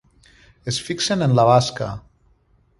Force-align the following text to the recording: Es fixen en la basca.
Es 0.71 0.79
fixen 0.87 1.27
en 1.27 1.37
la 1.41 1.47
basca. 1.53 1.93